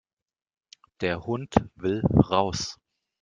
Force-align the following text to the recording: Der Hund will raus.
Der 1.01 1.27
Hund 1.27 1.53
will 1.75 2.01
raus. 2.07 2.79